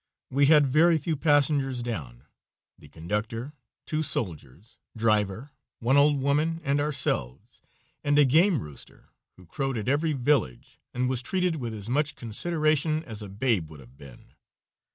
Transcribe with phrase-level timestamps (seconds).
[0.31, 2.23] We had very few passengers down,
[2.75, 3.53] the conductor,
[3.85, 7.61] two soldiers, driver, one old woman and ourselves,
[8.03, 12.15] and a game rooster, who crowed at every village, and was treated with as much
[12.15, 14.33] consideration as a babe would have been.